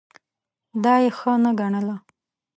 [0.83, 1.95] دا یې ښه نه ګڼله.